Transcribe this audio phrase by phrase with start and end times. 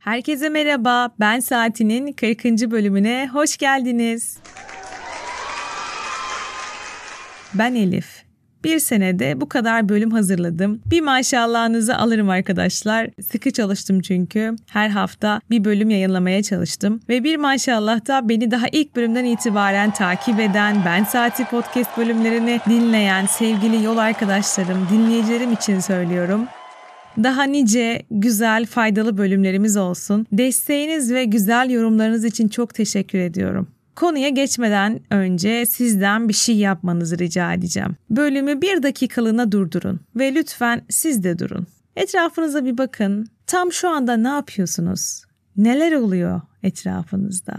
[0.00, 1.10] Herkese merhaba.
[1.20, 2.44] Ben Saati'nin 40.
[2.44, 4.38] bölümüne hoş geldiniz.
[7.54, 8.24] Ben Elif.
[8.64, 10.80] Bir senede bu kadar bölüm hazırladım.
[10.86, 13.08] Bir maşallahınızı alırım arkadaşlar.
[13.32, 14.56] Sıkı çalıştım çünkü.
[14.70, 17.00] Her hafta bir bölüm yayınlamaya çalıştım.
[17.08, 22.60] Ve bir maşallah da beni daha ilk bölümden itibaren takip eden, Ben Saati podcast bölümlerini
[22.68, 26.48] dinleyen sevgili yol arkadaşlarım, dinleyicilerim için söylüyorum.
[27.16, 30.26] Daha nice güzel faydalı bölümlerimiz olsun.
[30.32, 33.68] Desteğiniz ve güzel yorumlarınız için çok teşekkür ediyorum.
[33.96, 37.96] Konuya geçmeden önce sizden bir şey yapmanızı rica edeceğim.
[38.10, 41.66] Bölümü bir dakikalığına durdurun ve lütfen siz de durun.
[41.96, 43.26] Etrafınıza bir bakın.
[43.46, 45.22] Tam şu anda ne yapıyorsunuz?
[45.56, 47.54] Neler oluyor etrafınızda?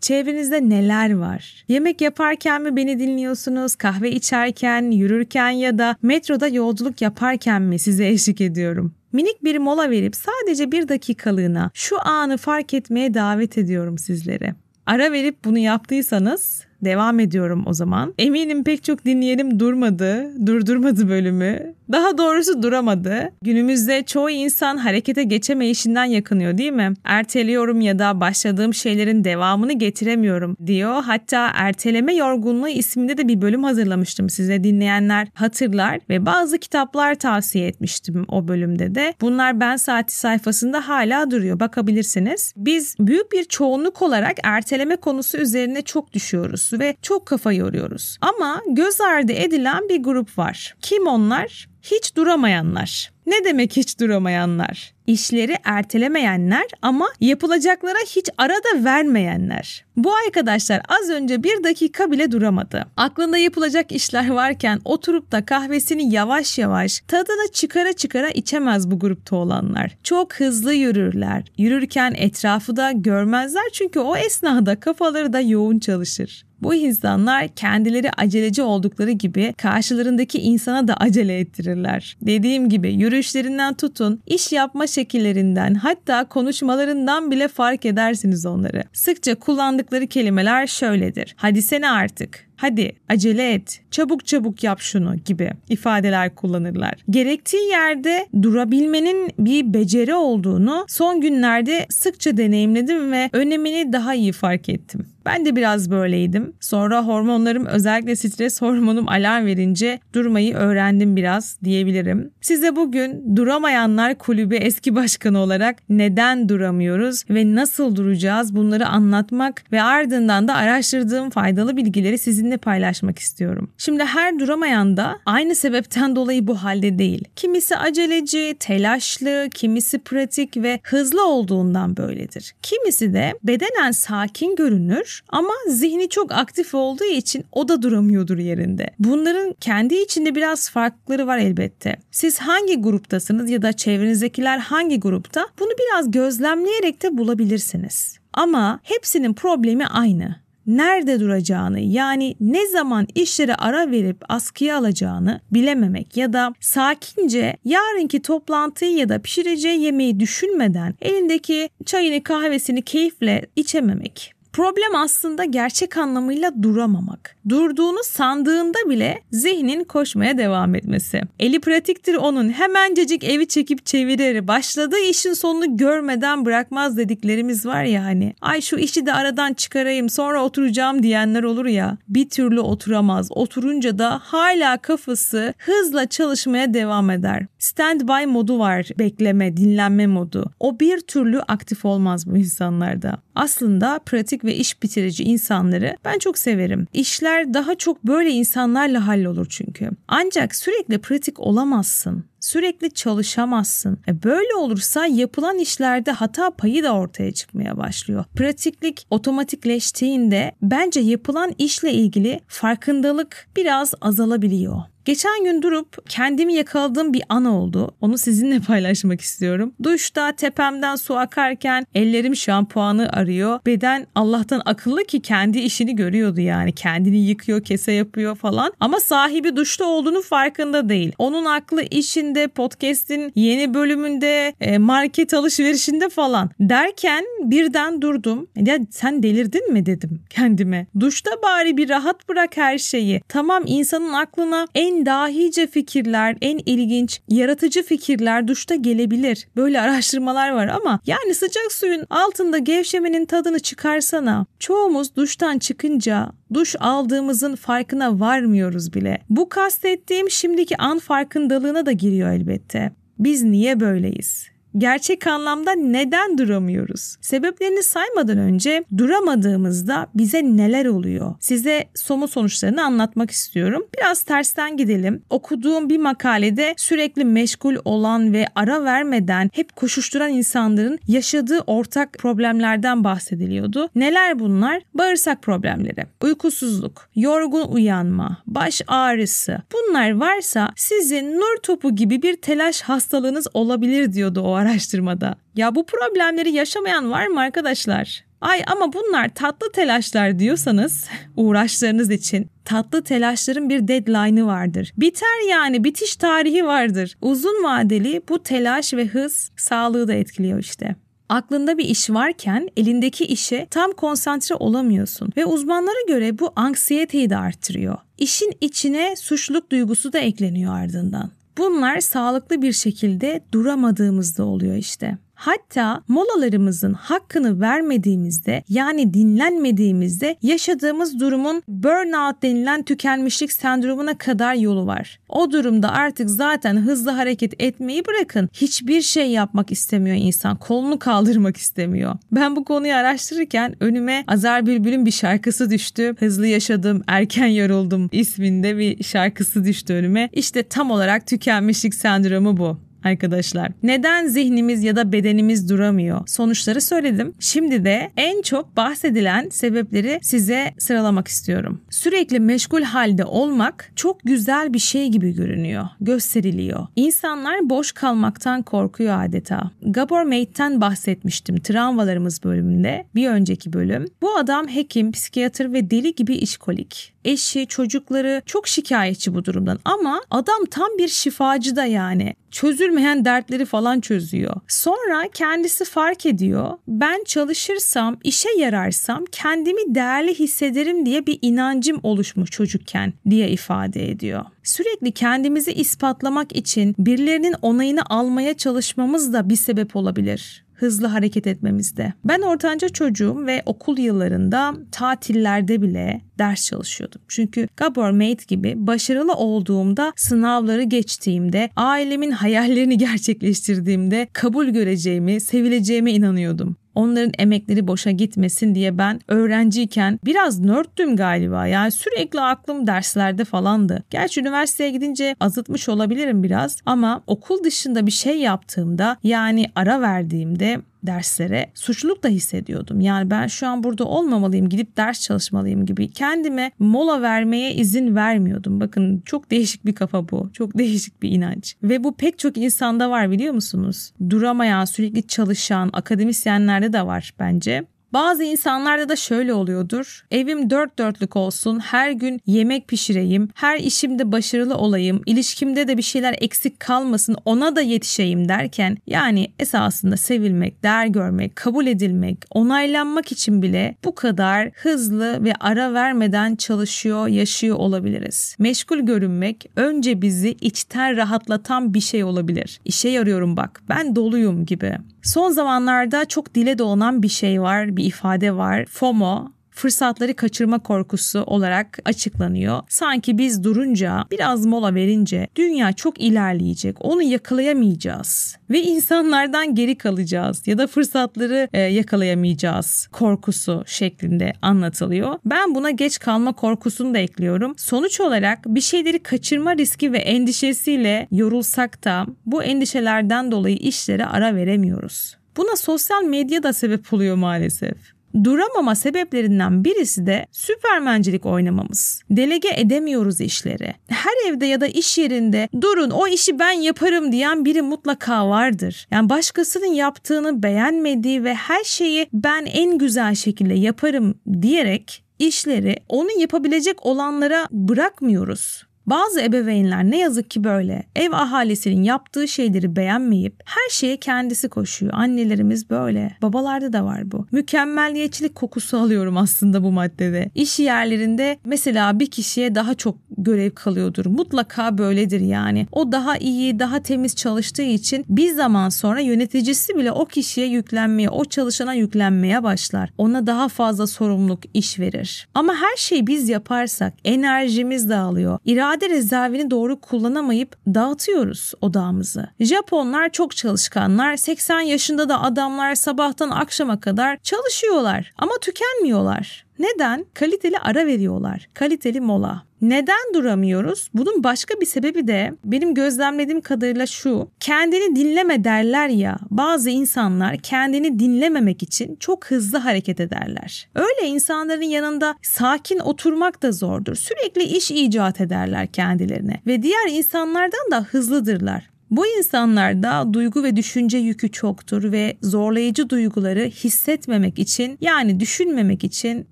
[0.00, 1.64] Çevrenizde neler var?
[1.68, 3.76] Yemek yaparken mi beni dinliyorsunuz?
[3.76, 8.94] Kahve içerken, yürürken ya da metroda yolculuk yaparken mi size eşlik ediyorum?
[9.12, 14.54] Minik bir mola verip sadece bir dakikalığına şu anı fark etmeye davet ediyorum sizleri.
[14.86, 18.14] Ara verip bunu yaptıysanız devam ediyorum o zaman.
[18.18, 21.74] Eminim pek çok dinleyenim durmadı, durdurmadı bölümü.
[21.92, 23.32] Daha doğrusu duramadı.
[23.42, 26.94] Günümüzde çoğu insan harekete geçemeyişinden yakınıyor değil mi?
[27.04, 31.02] Erteliyorum ya da başladığım şeylerin devamını getiremiyorum diyor.
[31.02, 37.66] Hatta erteleme yorgunluğu isminde de bir bölüm hazırlamıştım size dinleyenler hatırlar ve bazı kitaplar tavsiye
[37.66, 39.14] etmiştim o bölümde de.
[39.20, 42.52] Bunlar Ben Saati sayfasında hala duruyor bakabilirsiniz.
[42.56, 48.18] Biz büyük bir çoğunluk olarak erteleme konusu üzerine çok düşüyoruz ve çok kafa yoruyoruz.
[48.20, 50.76] Ama göz ardı edilen bir grup var.
[50.82, 51.66] Kim onlar?
[51.90, 53.12] hiç duramayanlar.
[53.26, 54.94] Ne demek hiç duramayanlar?
[55.06, 59.84] İşleri ertelemeyenler ama yapılacaklara hiç arada vermeyenler.
[59.96, 62.86] Bu arkadaşlar az önce bir dakika bile duramadı.
[62.96, 69.36] Aklında yapılacak işler varken oturup da kahvesini yavaş yavaş tadını çıkara çıkara içemez bu grupta
[69.36, 69.96] olanlar.
[70.02, 71.44] Çok hızlı yürürler.
[71.58, 76.45] Yürürken etrafı da görmezler çünkü o esnada kafaları da yoğun çalışır.
[76.62, 82.16] Bu insanlar kendileri aceleci oldukları gibi karşılarındaki insana da acele ettirirler.
[82.22, 88.84] Dediğim gibi yürüyüşlerinden tutun, iş yapma şekillerinden hatta konuşmalarından bile fark edersiniz onları.
[88.92, 91.34] Sıkça kullandıkları kelimeler şöyledir.
[91.36, 92.45] Hadi sene artık.
[92.56, 96.94] Hadi acele et, çabuk çabuk yap şunu gibi ifadeler kullanırlar.
[97.10, 104.68] Gerektiği yerde durabilmenin bir beceri olduğunu son günlerde sıkça deneyimledim ve önemini daha iyi fark
[104.68, 105.06] ettim.
[105.26, 106.52] Ben de biraz böyleydim.
[106.60, 112.30] Sonra hormonlarım özellikle stres hormonum alarm verince durmayı öğrendim biraz diyebilirim.
[112.40, 119.82] Size bugün Duramayanlar Kulübü eski başkanı olarak neden duramıyoruz ve nasıl duracağız bunları anlatmak ve
[119.82, 123.70] ardından da araştırdığım faydalı bilgileri sizinle paylaşmak istiyorum.
[123.78, 127.24] Şimdi her duramayan da aynı sebepten dolayı bu halde değil.
[127.36, 132.54] Kimisi aceleci, telaşlı, kimisi pratik ve hızlı olduğundan böyledir.
[132.62, 138.90] Kimisi de bedenen sakin görünür ama zihni çok aktif olduğu için o da duramıyordur yerinde.
[138.98, 141.96] Bunların kendi içinde biraz farkları var elbette.
[142.10, 148.18] Siz hangi gruptasınız ya da çevrenizdekiler hangi grupta bunu biraz gözlemleyerek de bulabilirsiniz.
[148.32, 156.16] Ama hepsinin problemi aynı nerede duracağını yani ne zaman işlere ara verip askıya alacağını bilememek
[156.16, 164.35] ya da sakince yarınki toplantıyı ya da pişireceği yemeği düşünmeden elindeki çayını kahvesini keyifle içememek.
[164.56, 167.36] Problem aslında gerçek anlamıyla duramamak.
[167.48, 171.20] Durduğunu sandığında bile zihnin koşmaya devam etmesi.
[171.38, 174.48] Eli pratiktir onun hemencecik evi çekip çevirir.
[174.48, 178.34] Başladığı işin sonunu görmeden bırakmaz dediklerimiz var ya hani.
[178.40, 181.96] Ay şu işi de aradan çıkarayım sonra oturacağım diyenler olur ya.
[182.08, 183.28] Bir türlü oturamaz.
[183.30, 187.46] Oturunca da hala kafası hızla çalışmaya devam eder.
[187.58, 188.88] Standby modu var.
[188.98, 190.50] Bekleme, dinlenme modu.
[190.60, 193.18] O bir türlü aktif olmaz bu insanlarda.
[193.34, 196.86] Aslında pratik ve iş bitirici insanları ben çok severim.
[196.92, 199.90] İşler daha çok böyle insanlarla hallolur çünkü.
[200.08, 203.98] Ancak sürekli pratik olamazsın sürekli çalışamazsın.
[204.08, 208.24] E böyle olursa yapılan işlerde hata payı da ortaya çıkmaya başlıyor.
[208.36, 214.82] Pratiklik otomatikleştiğinde bence yapılan işle ilgili farkındalık biraz azalabiliyor.
[215.06, 217.94] Geçen gün durup kendimi yakaladığım bir an oldu.
[218.00, 219.74] Onu sizinle paylaşmak istiyorum.
[219.82, 223.60] Duşta tepemden su akarken ellerim şampuanı arıyor.
[223.66, 226.72] Beden Allah'tan akıllı ki kendi işini görüyordu yani.
[226.72, 228.72] Kendini yıkıyor, kese yapıyor falan.
[228.80, 231.12] Ama sahibi duşta olduğunu farkında değil.
[231.18, 236.50] Onun aklı işinde, podcast'in yeni bölümünde, e, market alışverişinde falan.
[236.60, 238.46] Derken birden durdum.
[238.56, 240.86] Ya sen delirdin mi dedim kendime.
[241.00, 243.20] Duşta bari bir rahat bırak her şeyi.
[243.28, 249.48] Tamam insanın aklına en en dahice fikirler, en ilginç, yaratıcı fikirler duşta gelebilir.
[249.56, 254.46] Böyle araştırmalar var ama yani sıcak suyun altında gevşemenin tadını çıkarsana.
[254.58, 259.18] Çoğumuz duştan çıkınca duş aldığımızın farkına varmıyoruz bile.
[259.30, 262.92] Bu kastettiğim şimdiki an farkındalığına da giriyor elbette.
[263.18, 264.55] Biz niye böyleyiz?
[264.78, 267.16] Gerçek anlamda neden duramıyoruz?
[267.20, 271.34] Sebeplerini saymadan önce duramadığımızda bize neler oluyor?
[271.40, 273.86] Size somut sonuçlarını anlatmak istiyorum.
[273.96, 275.22] Biraz tersten gidelim.
[275.30, 283.04] Okuduğum bir makalede sürekli meşgul olan ve ara vermeden hep koşuşturan insanların yaşadığı ortak problemlerden
[283.04, 283.88] bahsediliyordu.
[283.94, 284.82] Neler bunlar?
[284.94, 289.62] Bağırsak problemleri, uykusuzluk, yorgun uyanma, baş ağrısı.
[289.72, 295.34] Bunlar varsa sizin nur topu gibi bir telaş hastalığınız olabilir diyordu o araştırmada.
[295.56, 298.26] Ya bu problemleri yaşamayan var mı arkadaşlar?
[298.40, 301.04] Ay ama bunlar tatlı telaşlar diyorsanız
[301.36, 304.92] uğraşlarınız için tatlı telaşların bir deadline'ı vardır.
[304.96, 307.16] Biter yani bitiş tarihi vardır.
[307.20, 310.96] Uzun vadeli bu telaş ve hız sağlığı da etkiliyor işte.
[311.28, 317.36] Aklında bir iş varken elindeki işe tam konsantre olamıyorsun ve uzmanlara göre bu anksiyeteyi de
[317.36, 317.96] arttırıyor.
[318.18, 321.30] İşin içine suçluluk duygusu da ekleniyor ardından.
[321.58, 325.18] Bunlar sağlıklı bir şekilde duramadığımızda oluyor işte.
[325.36, 335.18] Hatta molalarımızın hakkını vermediğimizde yani dinlenmediğimizde yaşadığımız durumun burnout denilen tükenmişlik sendromuna kadar yolu var.
[335.28, 338.48] O durumda artık zaten hızlı hareket etmeyi bırakın.
[338.52, 340.56] Hiçbir şey yapmak istemiyor insan.
[340.56, 342.16] Kolunu kaldırmak istemiyor.
[342.32, 346.14] Ben bu konuyu araştırırken önüme Azar Bülbül'ün bir şarkısı düştü.
[346.18, 350.28] Hızlı yaşadım, erken yoruldum isminde bir şarkısı düştü önüme.
[350.32, 353.72] İşte tam olarak tükenmişlik sendromu bu arkadaşlar.
[353.82, 356.20] Neden zihnimiz ya da bedenimiz duramıyor?
[356.26, 357.34] Sonuçları söyledim.
[357.40, 361.80] Şimdi de en çok bahsedilen sebepleri size sıralamak istiyorum.
[361.90, 366.86] Sürekli meşgul halde olmak çok güzel bir şey gibi görünüyor, gösteriliyor.
[366.96, 369.70] İnsanlar boş kalmaktan korkuyor adeta.
[369.82, 373.06] Gabor Mate'ten bahsetmiştim travmalarımız bölümünde.
[373.14, 374.06] Bir önceki bölüm.
[374.22, 380.20] Bu adam hekim, psikiyatr ve deli gibi işkolik eşi, çocukları çok şikayetçi bu durumdan ama
[380.30, 382.34] adam tam bir şifacı da yani.
[382.50, 384.54] Çözülmeyen dertleri falan çözüyor.
[384.68, 386.70] Sonra kendisi fark ediyor.
[386.88, 394.44] Ben çalışırsam, işe yararsam kendimi değerli hissederim diye bir inancım oluşmuş çocukken diye ifade ediyor.
[394.62, 402.12] Sürekli kendimizi ispatlamak için birilerinin onayını almaya çalışmamız da bir sebep olabilir hızlı hareket etmemizde.
[402.24, 407.20] Ben ortanca çocuğum ve okul yıllarında tatillerde bile ders çalışıyordum.
[407.28, 416.76] Çünkü Gabor Mate gibi başarılı olduğumda, sınavları geçtiğimde, ailemin hayallerini gerçekleştirdiğimde kabul göreceğimi, sevileceğime inanıyordum
[416.96, 421.66] onların emekleri boşa gitmesin diye ben öğrenciyken biraz nörttüm galiba.
[421.66, 424.04] Yani sürekli aklım derslerde falandı.
[424.10, 430.80] Gerçi üniversiteye gidince azıtmış olabilirim biraz ama okul dışında bir şey yaptığımda yani ara verdiğimde
[431.06, 433.00] derslere suçluluk da hissediyordum.
[433.00, 438.80] Yani ben şu an burada olmamalıyım, gidip ders çalışmalıyım gibi kendime mola vermeye izin vermiyordum.
[438.80, 440.50] Bakın çok değişik bir kafa bu.
[440.52, 441.76] Çok değişik bir inanç.
[441.82, 444.12] Ve bu pek çok insanda var biliyor musunuz?
[444.30, 447.84] Duramayan, sürekli çalışan akademisyenlerde de var bence.
[448.16, 450.26] Bazı insanlarda da şöyle oluyordur.
[450.30, 456.02] Evim dört dörtlük olsun, her gün yemek pişireyim, her işimde başarılı olayım, ilişkimde de bir
[456.02, 463.32] şeyler eksik kalmasın, ona da yetişeyim derken yani esasında sevilmek, değer görmek, kabul edilmek, onaylanmak
[463.32, 468.56] için bile bu kadar hızlı ve ara vermeden çalışıyor, yaşıyor olabiliriz.
[468.58, 472.80] Meşgul görünmek önce bizi içten rahatlatan bir şey olabilir.
[472.84, 474.98] İşe yarıyorum bak, ben doluyum gibi.
[475.22, 478.84] Son zamanlarda çok dile dolanan bir şey var, bir ifade var.
[478.86, 482.82] FOMO fırsatları kaçırma korkusu olarak açıklanıyor.
[482.88, 486.96] Sanki biz durunca, biraz mola verince dünya çok ilerleyecek.
[487.00, 495.38] Onu yakalayamayacağız ve insanlardan geri kalacağız ya da fırsatları e, yakalayamayacağız korkusu şeklinde anlatılıyor.
[495.44, 497.74] Ben buna geç kalma korkusunu da ekliyorum.
[497.78, 504.54] Sonuç olarak bir şeyleri kaçırma riski ve endişesiyle yorulsak da bu endişelerden dolayı işlere ara
[504.54, 505.36] veremiyoruz.
[505.56, 507.96] Buna sosyal medya da sebep oluyor maalesef.
[508.44, 512.22] Duramama sebeplerinden birisi de süpermencilik oynamamız.
[512.30, 513.94] Delege edemiyoruz işleri.
[514.08, 519.06] Her evde ya da iş yerinde durun o işi ben yaparım diyen biri mutlaka vardır.
[519.10, 526.40] Yani başkasının yaptığını beğenmediği ve her şeyi ben en güzel şekilde yaparım diyerek işleri onu
[526.40, 528.85] yapabilecek olanlara bırakmıyoruz.
[529.06, 531.02] Bazı ebeveynler ne yazık ki böyle.
[531.16, 535.12] Ev ahalisinin yaptığı şeyleri beğenmeyip her şeye kendisi koşuyor.
[535.14, 536.36] Annelerimiz böyle.
[536.42, 537.46] Babalarda da var bu.
[537.52, 540.50] Mükemmelliyetçilik kokusu alıyorum aslında bu maddede.
[540.54, 544.26] İş yerlerinde mesela bir kişiye daha çok görev kalıyordur.
[544.26, 545.86] Mutlaka böyledir yani.
[545.92, 551.30] O daha iyi, daha temiz çalıştığı için bir zaman sonra yöneticisi bile o kişiye yüklenmeye,
[551.30, 553.10] o çalışana yüklenmeye başlar.
[553.18, 555.48] Ona daha fazla sorumluluk, iş verir.
[555.54, 558.58] Ama her şeyi biz yaparsak enerjimiz dağılıyor.
[558.64, 562.48] İrade rezervini doğru kullanamayıp dağıtıyoruz odağımızı.
[562.60, 564.36] Japonlar çok çalışkanlar.
[564.36, 569.65] 80 yaşında da adamlar sabahtan akşama kadar çalışıyorlar ama tükenmiyorlar.
[569.78, 570.26] Neden?
[570.34, 571.68] Kaliteli ara veriyorlar.
[571.74, 572.66] Kaliteli mola.
[572.80, 574.10] Neden duramıyoruz?
[574.14, 577.48] Bunun başka bir sebebi de benim gözlemlediğim kadarıyla şu.
[577.60, 579.38] Kendini dinleme derler ya.
[579.50, 583.88] Bazı insanlar kendini dinlememek için çok hızlı hareket ederler.
[583.94, 587.14] Öyle insanların yanında sakin oturmak da zordur.
[587.14, 591.95] Sürekli iş icat ederler kendilerine ve diğer insanlardan da hızlıdırlar.
[592.10, 599.46] Bu insanlarda duygu ve düşünce yükü çoktur ve zorlayıcı duyguları hissetmemek için yani düşünmemek için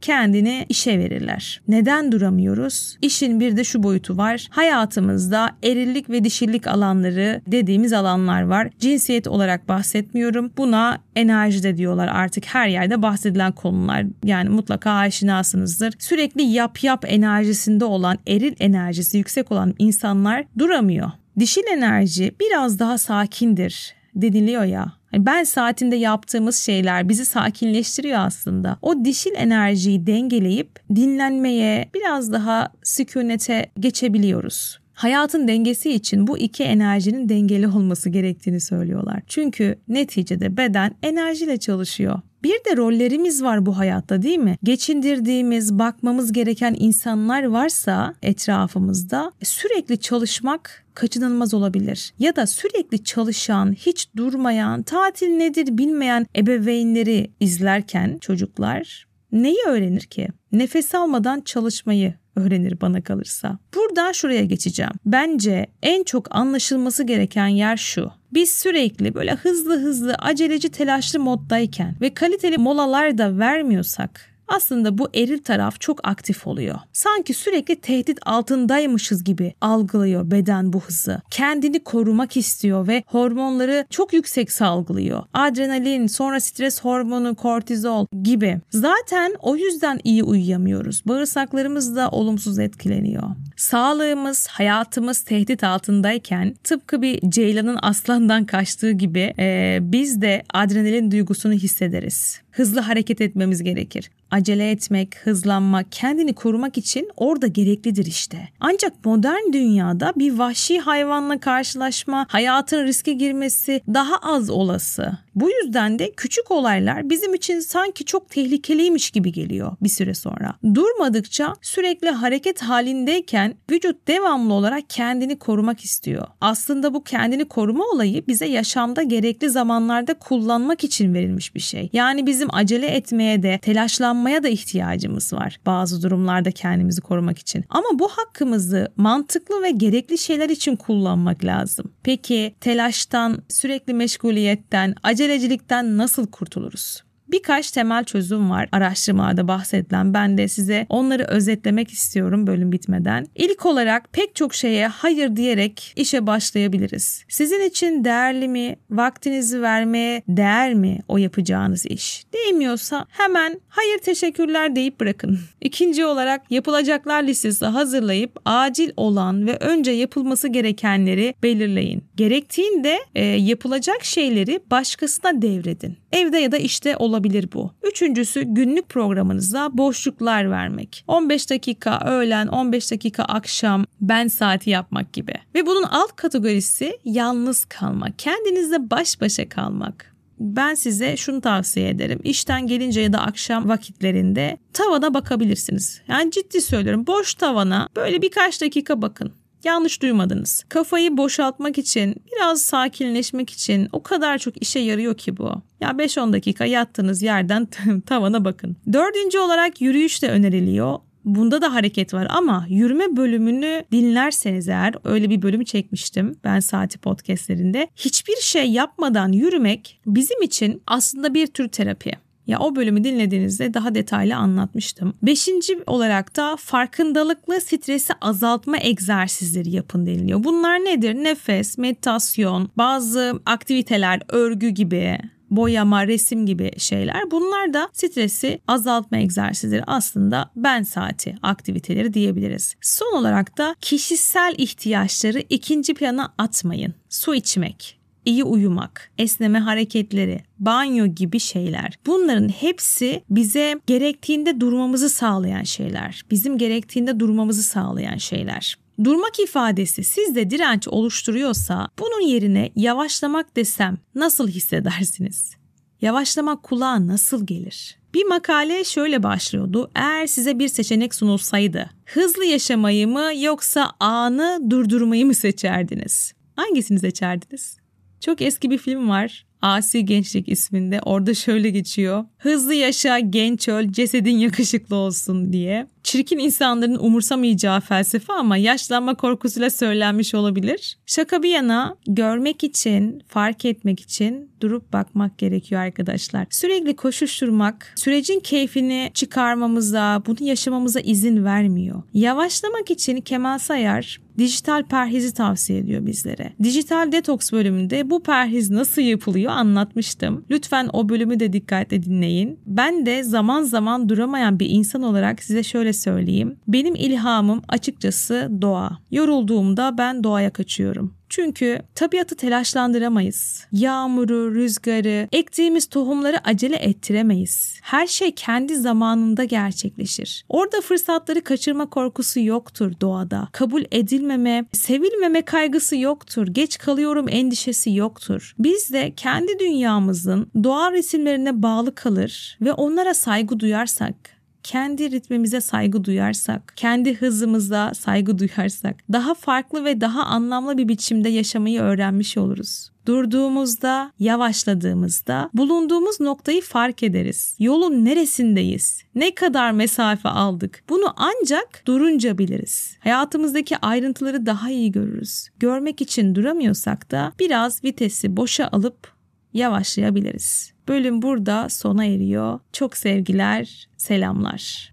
[0.00, 1.62] kendini işe verirler.
[1.68, 2.99] Neden duramıyoruz?
[3.02, 4.46] İşin bir de şu boyutu var.
[4.50, 8.70] Hayatımızda erillik ve dişillik alanları dediğimiz alanlar var.
[8.78, 10.52] Cinsiyet olarak bahsetmiyorum.
[10.56, 14.04] Buna enerji de diyorlar artık her yerde bahsedilen konular.
[14.25, 15.94] Yani mutlaka aşinasınızdır.
[15.99, 21.11] Sürekli yap yap enerjisinde olan, eril enerjisi yüksek olan insanlar duramıyor.
[21.38, 24.93] Dişil enerji biraz daha sakindir deniliyor ya.
[25.11, 28.79] Hani ben saatinde yaptığımız şeyler bizi sakinleştiriyor aslında.
[28.83, 34.79] O dişil enerjiyi dengeleyip dinlenmeye, biraz daha sükunete geçebiliyoruz.
[34.95, 39.23] Hayatın dengesi için bu iki enerjinin dengeli olması gerektiğini söylüyorlar.
[39.26, 42.21] Çünkü neticede beden enerjiyle çalışıyor.
[42.45, 44.59] Bir de rollerimiz var bu hayatta değil mi?
[44.63, 52.15] Geçindirdiğimiz, bakmamız gereken insanlar varsa etrafımızda sürekli çalışmak kaçınılmaz olabilir.
[52.19, 60.29] Ya da sürekli çalışan, hiç durmayan, tatil nedir bilmeyen ebeveynleri izlerken çocuklar neyi öğrenir ki?
[60.53, 63.59] Nefes almadan çalışmayı öğrenir bana kalırsa.
[63.75, 64.93] Buradan şuraya geçeceğim.
[65.07, 68.11] Bence en çok anlaşılması gereken yer şu.
[68.33, 75.09] Biz sürekli böyle hızlı hızlı aceleci telaşlı moddayken ve kaliteli molalar da vermiyorsak aslında bu
[75.15, 76.79] eril taraf çok aktif oluyor.
[76.93, 81.23] Sanki sürekli tehdit altındaymışız gibi algılıyor beden bu hızı.
[81.31, 85.23] Kendini korumak istiyor ve hormonları çok yüksek salgılıyor.
[85.33, 88.61] Adrenalin, sonra stres hormonu, kortizol gibi.
[88.71, 91.03] Zaten o yüzden iyi uyuyamıyoruz.
[91.07, 93.23] Bağırsaklarımız da olumsuz etkileniyor.
[93.57, 101.53] Sağlığımız, hayatımız tehdit altındayken tıpkı bir ceylanın aslandan kaçtığı gibi e, biz de adrenalin duygusunu
[101.53, 104.11] hissederiz hızlı hareket etmemiz gerekir.
[104.30, 108.49] Acele etmek, hızlanmak, kendini korumak için orada gereklidir işte.
[108.61, 115.18] Ancak modern dünyada bir vahşi hayvanla karşılaşma, hayatın riske girmesi daha az olası.
[115.35, 120.55] Bu yüzden de küçük olaylar bizim için sanki çok tehlikeliymiş gibi geliyor bir süre sonra.
[120.75, 126.26] Durmadıkça sürekli hareket halindeyken vücut devamlı olarak kendini korumak istiyor.
[126.41, 131.91] Aslında bu kendini koruma olayı bize yaşamda gerekli zamanlarda kullanmak için verilmiş bir şey.
[131.93, 137.64] Yani bizim acele etmeye de telaşlanmaya da ihtiyacımız var bazı durumlarda kendimizi korumak için.
[137.69, 141.93] Ama bu hakkımızı mantıklı ve gerekli şeyler için kullanmak lazım.
[142.03, 147.03] Peki telaştan, sürekli meşguliyetten, acelecilikten nasıl kurtuluruz?
[147.28, 150.14] Birkaç temel çözüm var araştırmalarda bahsedilen.
[150.14, 153.26] Ben de size onları özetlemek istiyorum bölüm bitmeden.
[153.35, 157.25] İlk olarak pek çok şeye hayır diyerek işe başlayabiliriz.
[157.28, 158.76] Sizin için değerli mi?
[158.90, 162.25] Vaktinizi vermeye değer mi o yapacağınız iş?
[162.35, 165.38] Değmiyorsa hemen hayır teşekkürler deyip bırakın.
[165.61, 172.04] İkinci olarak yapılacaklar listesi hazırlayıp acil olan ve önce yapılması gerekenleri belirleyin.
[172.16, 175.97] Gerektiğinde e, yapılacak şeyleri başkasına devredin.
[176.14, 177.73] Evde ya da işte olabilir bu.
[177.83, 181.04] Üçüncüsü günlük programınıza boşluklar vermek.
[181.09, 185.35] 15 dakika öğlen, 15 dakika akşam ben saati yapmak gibi.
[185.54, 188.18] Ve bunun alt kategorisi yalnız kalmak.
[188.18, 192.21] Kendinizle baş başa kalmak ben size şunu tavsiye ederim.
[192.25, 196.00] İşten gelince ya da akşam vakitlerinde tavana bakabilirsiniz.
[196.09, 197.06] Yani ciddi söylüyorum.
[197.06, 199.33] Boş tavana böyle birkaç dakika bakın.
[199.64, 200.64] Yanlış duymadınız.
[200.68, 205.62] Kafayı boşaltmak için, biraz sakinleşmek için o kadar çok işe yarıyor ki bu.
[205.80, 207.68] Ya 5-10 dakika yattığınız yerden
[208.06, 208.76] tavana bakın.
[208.92, 210.99] Dördüncü olarak yürüyüş de öneriliyor.
[211.25, 216.99] Bunda da hareket var ama yürüme bölümünü dinlerseniz eğer öyle bir bölümü çekmiştim ben saati
[216.99, 217.88] podcastlerinde.
[217.97, 222.24] Hiçbir şey yapmadan yürümek bizim için aslında bir tür terapi.
[222.47, 225.15] Ya o bölümü dinlediğinizde daha detaylı anlatmıştım.
[225.23, 230.45] Beşinci olarak da farkındalıklı stresi azaltma egzersizleri yapın deniliyor.
[230.45, 231.15] Bunlar nedir?
[231.15, 235.19] Nefes, meditasyon, bazı aktiviteler, örgü gibi,
[235.51, 237.31] boyama, resim gibi şeyler.
[237.31, 242.75] Bunlar da stresi azaltma egzersizleri aslında ben saati aktiviteleri diyebiliriz.
[242.81, 246.95] Son olarak da kişisel ihtiyaçları ikinci plana atmayın.
[247.09, 251.99] Su içmek, iyi uyumak, esneme hareketleri, banyo gibi şeyler.
[252.07, 256.23] Bunların hepsi bize gerektiğinde durmamızı sağlayan şeyler.
[256.31, 258.76] Bizim gerektiğinde durmamızı sağlayan şeyler.
[259.04, 265.57] Durmak ifadesi sizde direnç oluşturuyorsa bunun yerine yavaşlamak desem nasıl hissedersiniz?
[266.00, 267.99] Yavaşlamak kulağa nasıl gelir?
[268.14, 269.90] Bir makale şöyle başlıyordu.
[269.95, 276.33] Eğer size bir seçenek sunulsaydı hızlı yaşamayı mı yoksa anı durdurmayı mı seçerdiniz?
[276.57, 277.84] Hangisini seçerdiniz?
[278.25, 279.47] Çok eski bir film var.
[279.62, 281.00] Asi Gençlik isminde.
[281.00, 282.25] Orada şöyle geçiyor.
[282.38, 285.87] Hızlı yaşa, genç öl, cesedin yakışıklı olsun diye.
[286.04, 290.99] Çirkin insanların umursamayacağı felsefe ama yaşlanma korkusuyla söylenmiş olabilir.
[291.06, 296.46] Şaka bir yana görmek için, fark etmek için durup bakmak gerekiyor arkadaşlar.
[296.50, 302.02] Sürekli koşuşturmak sürecin keyfini çıkarmamıza, bunu yaşamamıza izin vermiyor.
[302.14, 306.52] Yavaşlamak için Kemal Sayar dijital perhizi tavsiye ediyor bizlere.
[306.62, 310.44] Dijital detoks bölümünde bu perhiz nasıl yapılıyor anlatmıştım.
[310.50, 312.58] Lütfen o bölümü de dikkatle dinleyin.
[312.66, 316.57] Ben de zaman zaman duramayan bir insan olarak size şöyle söyleyeyim.
[316.69, 318.99] Benim ilhamım açıkçası doğa.
[319.11, 321.15] Yorulduğumda ben doğaya kaçıyorum.
[321.29, 323.67] Çünkü tabiatı telaşlandıramayız.
[323.73, 327.79] Yağmuru, rüzgarı, ektiğimiz tohumları acele ettiremeyiz.
[327.83, 330.45] Her şey kendi zamanında gerçekleşir.
[330.49, 333.49] Orada fırsatları kaçırma korkusu yoktur doğada.
[333.53, 336.47] Kabul edilmeme, sevilmeme kaygısı yoktur.
[336.47, 338.55] Geç kalıyorum endişesi yoktur.
[338.59, 344.15] Biz de kendi dünyamızın doğal resimlerine bağlı kalır ve onlara saygı duyarsak
[344.64, 351.28] kendi ritmimize saygı duyarsak, kendi hızımıza saygı duyarsak daha farklı ve daha anlamlı bir biçimde
[351.28, 352.90] yaşamayı öğrenmiş oluruz.
[353.06, 357.56] Durduğumuzda, yavaşladığımızda bulunduğumuz noktayı fark ederiz.
[357.59, 359.02] Yolun neresindeyiz?
[359.14, 360.83] Ne kadar mesafe aldık?
[360.88, 362.97] Bunu ancak durunca biliriz.
[363.00, 365.49] Hayatımızdaki ayrıntıları daha iyi görürüz.
[365.59, 369.14] Görmek için duramıyorsak da biraz vitesi boşa alıp
[369.54, 370.74] yavaşlayabiliriz.
[370.88, 372.61] Bölüm burada sona eriyor.
[372.73, 374.93] Çok sevgiler, selamlar.